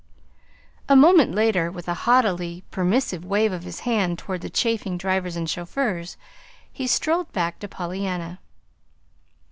[0.89, 5.35] A moment later, with a haughtily permissive wave of his hand toward the chafing drivers
[5.35, 6.17] and chauffeurs,
[6.73, 8.39] he strolled back to Pollyanna.